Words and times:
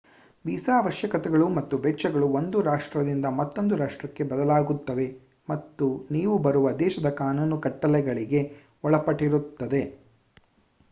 visa 0.45 0.75
ಅವಶ್ಯಕತೆಗಳು 0.77 1.47
ಮತ್ತು 1.49 1.75
ವೆಚ್ಚಗಳು 1.77 2.27
ಒಂದು 2.29 2.61
ರಾಷ್ಟ್ರದಿಂದ 2.61 3.27
ಮತ್ತೊಂದು 3.35 3.75
ರಾಷ್ಟ್ರಕ್ಕೆ 3.75 4.23
ಬದಲಾಗುತ್ತವೆ 4.23 5.05
ಮತ್ತು 5.47 5.87
ನೀವು 6.11 6.37
ಬರುವ 6.39 6.71
ದೇಶದ 6.79 7.09
ಕಾನೂನು 7.19 7.57
ಕಟ್ಟಲೆಗಳಿಗೆ 7.59 8.41
ಒಳಪಟ್ಟಿರುತ್ತದೆ 8.83 9.83